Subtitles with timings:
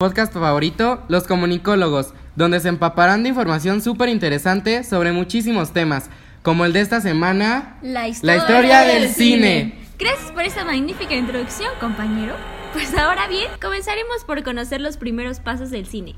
[0.00, 6.08] podcast favorito, Los Comunicólogos, donde se empaparán de información súper interesante sobre muchísimos temas,
[6.44, 9.76] como el de esta semana, la historia, la historia del cine.
[9.98, 12.36] Gracias por esa magnífica introducción, compañero.
[12.74, 16.14] Pues ahora bien, comenzaremos por conocer los primeros pasos del cine,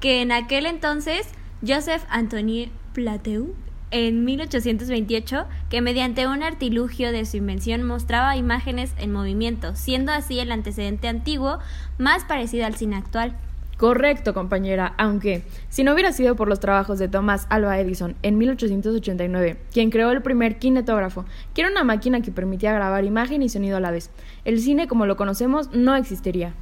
[0.00, 1.28] que en aquel entonces
[1.60, 3.54] Joseph Antoine Plateau
[3.90, 10.38] en 1828 que mediante un artilugio de su invención mostraba imágenes en movimiento, siendo así
[10.38, 11.58] el antecedente antiguo
[11.98, 13.36] más parecido al cine actual.
[13.80, 18.36] Correcto, compañera, aunque si no hubiera sido por los trabajos de Thomas Alva Edison en
[18.36, 23.48] 1889, quien creó el primer kinetógrafo, que era una máquina que permitía grabar imagen y
[23.48, 24.10] sonido a la vez,
[24.44, 26.52] el cine como lo conocemos no existiría.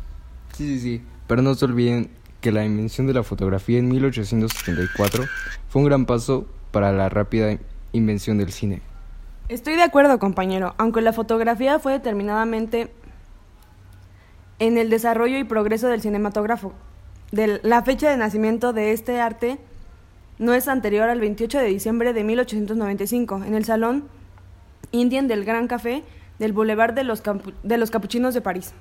[0.53, 2.09] Sí, sí, sí, pero no se olviden
[2.41, 5.25] que la invención de la fotografía en 1874
[5.69, 7.59] fue un gran paso para la rápida
[7.93, 8.83] invención del cine.
[9.49, 12.91] Estoy de acuerdo, compañero, aunque la fotografía fue determinadamente
[14.59, 16.73] en el desarrollo y progreso del cinematógrafo.
[17.31, 19.59] la fecha de nacimiento de este arte
[20.39, 24.05] no es anterior al 28 de diciembre de 1895, en el Salón
[24.93, 26.03] Indian del Gran Café
[26.39, 27.23] del Boulevard de los,
[27.63, 28.73] de los Capuchinos de París.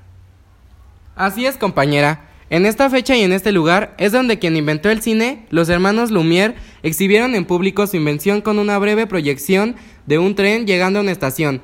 [1.15, 2.21] Así es, compañera.
[2.49, 6.11] En esta fecha y en este lugar es donde quien inventó el cine, los hermanos
[6.11, 9.75] Lumière, exhibieron en público su invención con una breve proyección
[10.05, 11.61] de un tren llegando a una estación.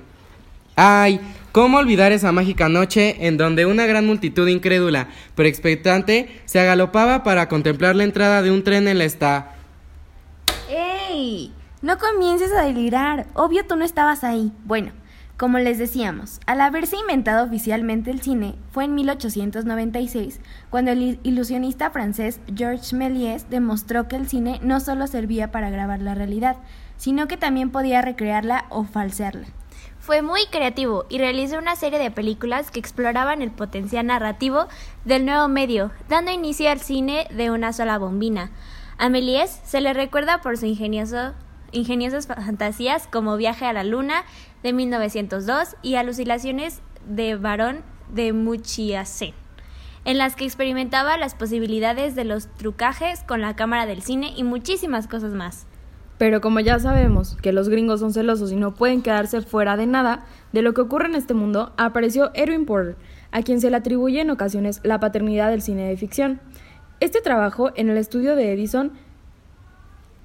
[0.75, 1.19] ¡Ay!
[1.51, 7.23] ¿Cómo olvidar esa mágica noche en donde una gran multitud incrédula pero expectante se agalopaba
[7.23, 9.55] para contemplar la entrada de un tren en la esta...
[10.69, 11.53] ¡Ey!
[11.83, 13.27] No comiences a delirar.
[13.33, 14.51] Obvio tú no estabas ahí.
[14.63, 14.93] Bueno,
[15.37, 21.89] como les decíamos, al haberse inventado oficialmente el cine, fue en 1896 cuando el ilusionista
[21.89, 26.57] francés Georges Méliès demostró que el cine no solo servía para grabar la realidad,
[26.97, 29.47] sino que también podía recrearla o falsearla.
[29.99, 34.67] Fue muy creativo y realizó una serie de películas que exploraban el potencial narrativo
[35.03, 38.51] del nuevo medio, dando inicio al cine de una sola bombina.
[38.97, 41.33] A Méliès se le recuerda por su ingenioso
[41.73, 44.23] ingeniosas fantasías como Viaje a la Luna
[44.63, 47.81] de 1902 y Alucinaciones de Barón
[48.13, 49.33] de Muchiacén,
[50.05, 54.43] en las que experimentaba las posibilidades de los trucajes con la cámara del cine y
[54.43, 55.65] muchísimas cosas más.
[56.17, 59.87] Pero como ya sabemos que los gringos son celosos y no pueden quedarse fuera de
[59.87, 62.95] nada de lo que ocurre en este mundo, apareció Erwin Porter,
[63.31, 66.39] a quien se le atribuye en ocasiones la paternidad del cine de ficción.
[66.99, 68.93] Este trabajo en el estudio de Edison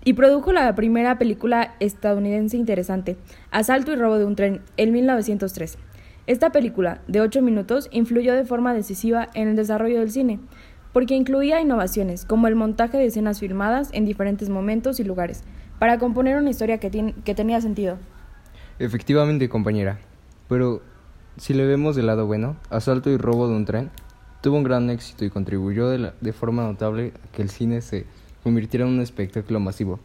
[0.05, 3.17] y produjo la primera película estadounidense interesante,
[3.51, 5.79] Asalto y robo de un tren, en 1903.
[6.27, 10.41] Esta película, de 8 minutos, influyó de forma decisiva en el desarrollo del cine,
[10.93, 15.43] porque incluía innovaciones, como el montaje de escenas filmadas en diferentes momentos y lugares,
[15.79, 17.99] para componer una historia que, que tenía sentido.
[18.79, 19.99] Efectivamente, compañera,
[20.49, 20.83] pero
[21.37, 23.91] si le vemos del lado bueno, Asalto y robo de un tren
[24.41, 28.07] tuvo un gran éxito y contribuyó de, de forma notable a que el cine se
[28.49, 30.01] convirtiera en un espectáculo masivo.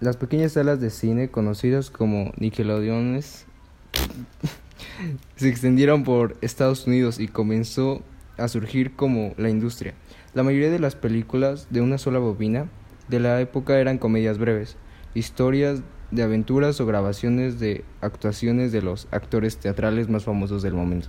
[0.00, 3.46] Las pequeñas salas de cine, conocidas como Nickelodeones,
[5.36, 8.02] se extendieron por Estados Unidos y comenzó
[8.38, 9.94] a surgir como la industria.
[10.34, 12.68] La mayoría de las películas de una sola bobina
[13.06, 14.76] de la época eran comedias breves,
[15.14, 21.08] historias de aventuras o grabaciones de actuaciones de los actores teatrales más famosos del momento.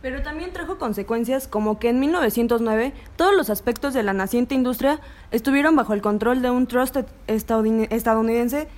[0.00, 5.00] Pero también trajo consecuencias como que en 1909 todos los aspectos de la naciente industria
[5.32, 8.68] estuvieron bajo el control de un trust estadounidense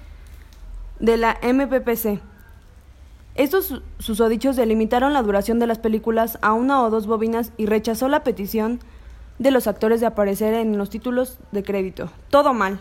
[0.98, 2.20] de la MPPC.
[3.34, 8.08] Estos susodichos delimitaron la duración de las películas a una o dos bobinas y rechazó
[8.08, 8.80] la petición
[9.38, 12.10] de los actores de aparecer en los títulos de crédito.
[12.30, 12.78] Todo mal.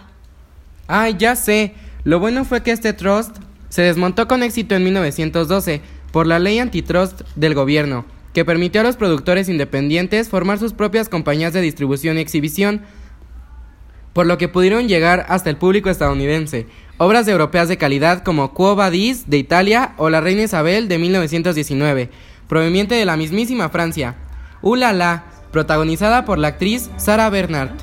[0.88, 1.76] Ay, ya sé.
[2.04, 6.58] Lo bueno fue que este trust se desmontó con éxito en 1912 por la ley
[6.60, 12.18] antitrust del gobierno que permitió a los productores independientes formar sus propias compañías de distribución
[12.18, 12.82] y exhibición,
[14.14, 16.68] por lo que pudieron llegar hasta el público estadounidense.
[16.98, 22.10] Obras europeas de calidad como Quo Vadis de Italia o La Reina Isabel de 1919,
[22.48, 24.16] proveniente de la mismísima Francia.
[24.62, 27.82] Ula la, protagonizada por la actriz Sarah Bernhardt.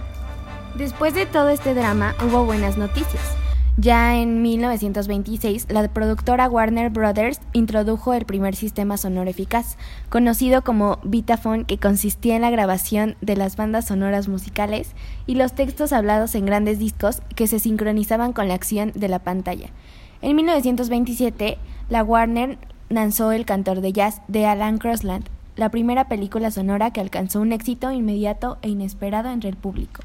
[0.76, 3.35] Después de todo este drama hubo buenas noticias.
[3.78, 9.76] Ya en 1926, la productora Warner Brothers introdujo el primer sistema sonoro eficaz,
[10.08, 14.93] conocido como Vitaphone, que consistía en la grabación de las bandas sonoras musicales
[15.26, 19.19] y los textos hablados en grandes discos que se sincronizaban con la acción de la
[19.19, 19.69] pantalla.
[20.23, 21.58] En 1927,
[21.90, 22.56] la Warner
[22.88, 27.52] lanzó El cantor de jazz de Alan Crosland, la primera película sonora que alcanzó un
[27.52, 30.00] éxito inmediato e inesperado entre el público.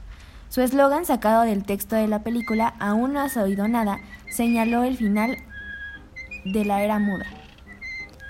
[0.52, 4.98] Su eslogan, sacado del texto de la película Aún no has oído nada, señaló el
[4.98, 5.38] final
[6.44, 7.26] de la era muda.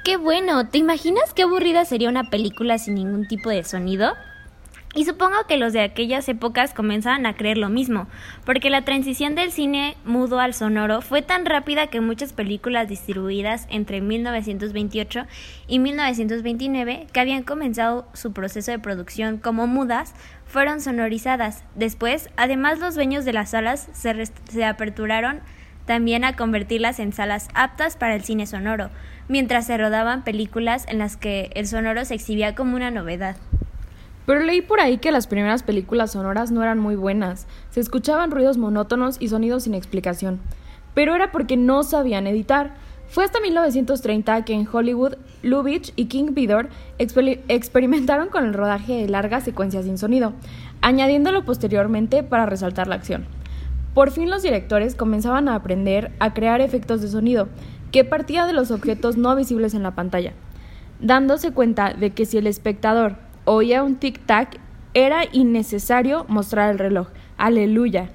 [0.05, 0.67] ¡Qué bueno!
[0.67, 4.13] ¿Te imaginas qué aburrida sería una película sin ningún tipo de sonido?
[4.93, 8.07] Y supongo que los de aquellas épocas comenzaban a creer lo mismo,
[8.45, 13.67] porque la transición del cine mudo al sonoro fue tan rápida que muchas películas distribuidas
[13.69, 15.27] entre 1928
[15.67, 20.13] y 1929, que habían comenzado su proceso de producción como mudas,
[20.45, 21.63] fueron sonorizadas.
[21.75, 25.39] Después, además los dueños de las salas se, se aperturaron
[25.85, 28.89] también a convertirlas en salas aptas para el cine sonoro,
[29.29, 33.37] mientras se rodaban películas en las que el sonoro se exhibía como una novedad.
[34.25, 38.31] Pero leí por ahí que las primeras películas sonoras no eran muy buenas, se escuchaban
[38.31, 40.39] ruidos monótonos y sonidos sin explicación.
[40.93, 42.73] Pero era porque no sabían editar.
[43.07, 49.09] Fue hasta 1930 que en Hollywood, Lubitsch y King Vidor experimentaron con el rodaje de
[49.09, 50.33] largas secuencias sin sonido,
[50.81, 53.25] añadiéndolo posteriormente para resaltar la acción.
[53.93, 57.49] Por fin los directores comenzaban a aprender a crear efectos de sonido,
[57.91, 60.31] que partía de los objetos no visibles en la pantalla,
[61.01, 64.59] dándose cuenta de que si el espectador oía un tic-tac,
[64.93, 67.07] era innecesario mostrar el reloj.
[67.37, 68.11] Aleluya.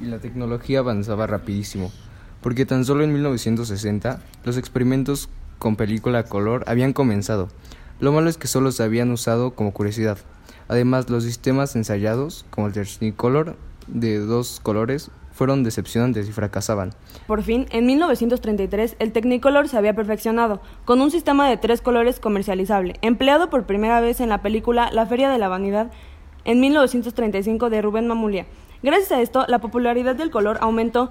[0.00, 1.92] Y la tecnología avanzaba rapidísimo,
[2.40, 5.28] porque tan solo en 1960 los experimentos
[5.58, 7.48] con película color habían comenzado.
[8.00, 10.18] Lo malo es que solo se habían usado como curiosidad.
[10.68, 16.90] Además, los sistemas ensayados, como el Technicolor, de dos colores, fueron decepcionantes y fracasaban.
[17.26, 22.20] Por fin, en 1933, el Technicolor se había perfeccionado, con un sistema de tres colores
[22.20, 25.90] comercializable, empleado por primera vez en la película La Feria de la Vanidad
[26.44, 28.44] en 1935 de Rubén Mamulia.
[28.82, 31.10] Gracias a esto, la popularidad del color aumentó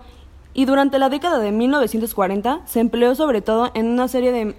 [0.54, 4.56] y durante la década de 1940 se empleó sobre todo en una serie de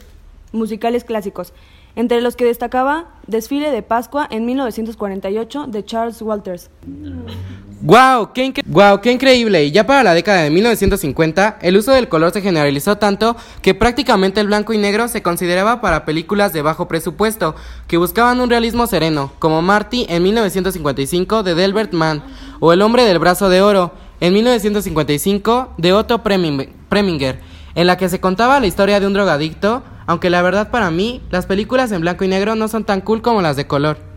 [0.50, 1.54] musicales clásicos,
[2.00, 6.70] entre los que destacaba Desfile de Pascua en 1948 de Charles Walters.
[7.82, 8.32] ¡Wow!
[8.32, 8.54] Qué,
[9.02, 9.64] ¡Qué increíble!
[9.66, 13.74] Y ya para la década de 1950, el uso del color se generalizó tanto que
[13.74, 17.54] prácticamente el blanco y negro se consideraba para películas de bajo presupuesto,
[17.86, 22.22] que buscaban un realismo sereno, como Marty en 1955 de Delbert Mann,
[22.60, 27.40] o El hombre del brazo de oro en 1955 de Otto Preminger,
[27.74, 31.22] en la que se contaba la historia de un drogadicto, aunque la verdad para mí,
[31.30, 34.10] las películas en blanco y negro no son tan cool como las de color.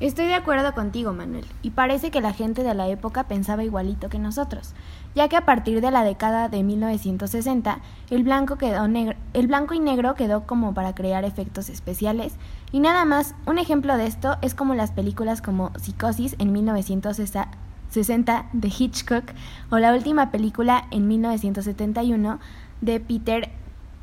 [0.00, 4.08] Estoy de acuerdo contigo, Manuel, y parece que la gente de la época pensaba igualito
[4.08, 4.72] que nosotros,
[5.14, 9.78] ya que a partir de la década de 1960 el blanco, quedó el blanco y
[9.78, 12.32] negro quedó como para crear efectos especiales,
[12.72, 18.46] y nada más, un ejemplo de esto es como las películas como Psicosis en 1960
[18.54, 19.24] de Hitchcock
[19.70, 22.38] o la última película en 1971
[22.80, 23.48] de Peter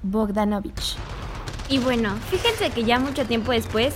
[0.04, 0.96] Bogdanovich.
[1.70, 3.94] Y bueno, fíjense que ya mucho tiempo después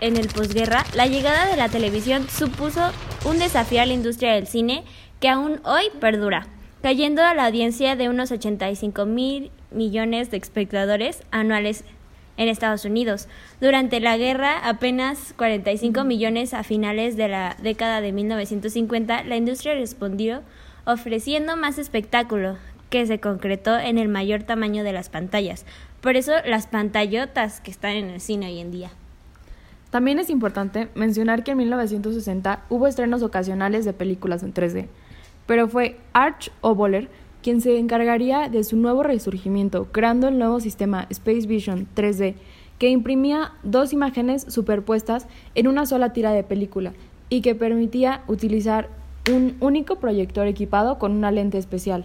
[0.00, 2.90] en el posguerra, la llegada de la televisión supuso
[3.24, 4.84] un desafío a la industria del cine
[5.20, 6.46] que aún hoy perdura,
[6.82, 11.84] cayendo a la audiencia de unos 85 mil millones de espectadores anuales
[12.36, 13.28] en Estados Unidos.
[13.60, 19.74] Durante la guerra, apenas 45 millones a finales de la década de 1950, la industria
[19.74, 20.42] respondió
[20.84, 22.58] ofreciendo más espectáculo,
[22.90, 25.66] que se concretó en el mayor tamaño de las pantallas.
[26.00, 28.90] Por eso las pantallotas que están en el cine hoy en día.
[29.90, 34.88] También es importante mencionar que en 1960 hubo estrenos ocasionales de películas en 3D,
[35.46, 37.08] pero fue Arch Oboler
[37.42, 42.34] quien se encargaría de su nuevo resurgimiento, creando el nuevo sistema Space Vision 3D,
[42.78, 46.92] que imprimía dos imágenes superpuestas en una sola tira de película
[47.28, 48.88] y que permitía utilizar
[49.32, 52.04] un único proyector equipado con una lente especial.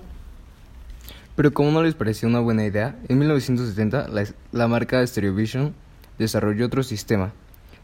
[1.35, 5.73] Pero como no les pareció una buena idea, en 1970 la, la marca Stereovision
[6.19, 7.31] desarrolló otro sistema,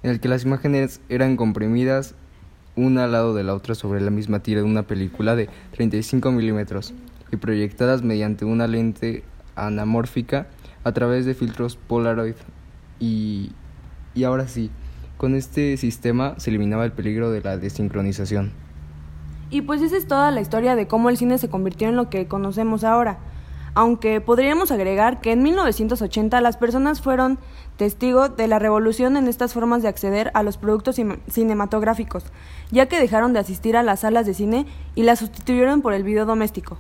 [0.03, 2.15] en el que las imágenes eran comprimidas
[2.75, 6.31] una al lado de la otra sobre la misma tira de una película de 35
[6.31, 6.93] milímetros
[7.31, 9.23] y proyectadas mediante una lente
[9.55, 10.47] anamórfica
[10.83, 12.35] a través de filtros Polaroid.
[12.99, 13.51] Y,
[14.13, 14.69] y ahora sí,
[15.17, 18.51] con este sistema se eliminaba el peligro de la desincronización.
[19.49, 22.09] Y pues esa es toda la historia de cómo el cine se convirtió en lo
[22.09, 23.17] que conocemos ahora
[23.77, 27.37] aunque podríamos agregar que en 1980 las personas fueron
[27.77, 32.23] testigo de la revolución en estas formas de acceder a los productos cinematográficos,
[32.71, 34.65] ya que dejaron de asistir a las salas de cine
[34.95, 36.79] y las sustituyeron por el video doméstico.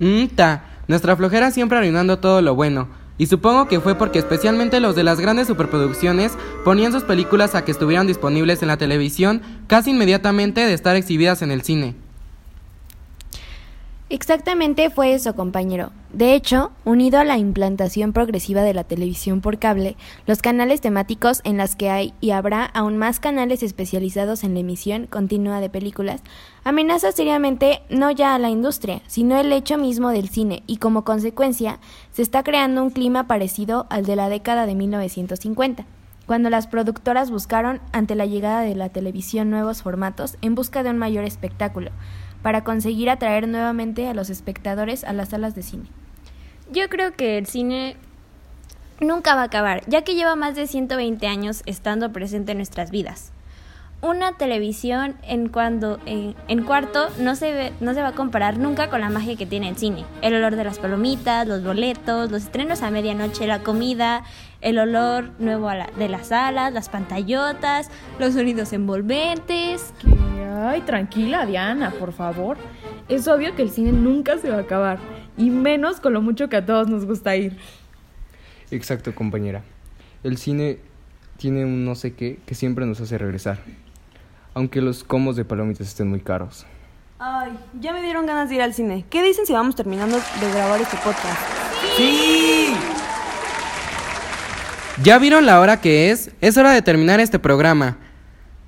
[0.00, 2.86] Mm, ta, nuestra flojera siempre arruinando todo lo bueno.
[3.16, 7.64] Y supongo que fue porque especialmente los de las grandes superproducciones ponían sus películas a
[7.64, 12.03] que estuvieran disponibles en la televisión casi inmediatamente de estar exhibidas en el cine.
[14.14, 15.90] Exactamente fue eso, compañero.
[16.12, 21.40] De hecho, unido a la implantación progresiva de la televisión por cable, los canales temáticos
[21.42, 25.68] en las que hay y habrá aún más canales especializados en la emisión continua de
[25.68, 26.22] películas,
[26.62, 31.02] amenaza seriamente no ya a la industria, sino el hecho mismo del cine y como
[31.02, 31.80] consecuencia
[32.12, 35.86] se está creando un clima parecido al de la década de 1950.
[36.26, 40.88] cuando las productoras buscaron, ante la llegada de la televisión, nuevos formatos en busca de
[40.88, 41.90] un mayor espectáculo,
[42.44, 45.86] para conseguir atraer nuevamente a los espectadores a las salas de cine.
[46.70, 47.96] Yo creo que el cine
[49.00, 52.90] nunca va a acabar, ya que lleva más de 120 años estando presente en nuestras
[52.90, 53.32] vidas.
[54.02, 58.90] Una televisión en cuando en, en cuarto no se no se va a comparar nunca
[58.90, 60.04] con la magia que tiene el cine.
[60.20, 64.22] El olor de las palomitas, los boletos, los estrenos a medianoche, la comida,
[64.64, 69.92] el olor nuevo la- de las salas, las pantallotas, los sonidos envolventes.
[70.66, 72.56] Ay, tranquila, Diana, por favor.
[73.08, 74.98] Es obvio que el cine nunca se va a acabar,
[75.36, 77.56] y menos con lo mucho que a todos nos gusta ir.
[78.70, 79.62] Exacto, compañera.
[80.22, 80.78] El cine
[81.36, 83.58] tiene un no sé qué que siempre nos hace regresar.
[84.54, 86.64] Aunque los comos de palomitas estén muy caros.
[87.18, 89.04] Ay, ya me dieron ganas de ir al cine.
[89.10, 91.40] ¿Qué dicen si vamos terminando de grabar este podcast?
[95.02, 96.30] ¿Ya vieron la hora que es?
[96.40, 97.96] Es hora de terminar este programa.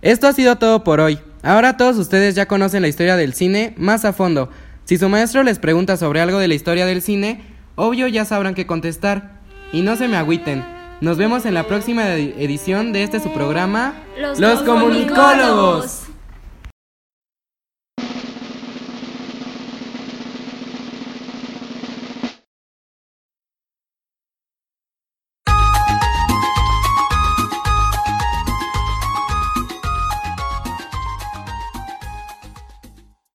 [0.03, 1.21] Esto ha sido todo por hoy.
[1.43, 4.51] Ahora todos ustedes ya conocen la historia del cine más a fondo.
[4.85, 7.43] Si su maestro les pregunta sobre algo de la historia del cine,
[7.77, 9.41] obvio ya sabrán qué contestar.
[9.73, 10.65] Y no se me agüiten.
[11.01, 13.95] Nos vemos en la próxima edi- edición de este su programa,
[14.39, 16.06] Los Comunicólogos.